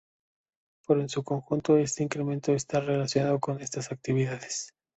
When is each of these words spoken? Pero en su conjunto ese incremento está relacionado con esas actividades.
Pero 0.87 0.99
en 0.99 1.09
su 1.09 1.23
conjunto 1.23 1.77
ese 1.77 2.01
incremento 2.01 2.53
está 2.53 2.79
relacionado 2.79 3.39
con 3.39 3.61
esas 3.61 3.91
actividades. 3.91 4.73